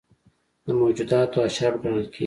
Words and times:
د 0.65 0.67
موجوداتو 0.79 1.37
اشرف 1.47 1.75
ګڼل 1.83 2.05
کېږي. 2.11 2.19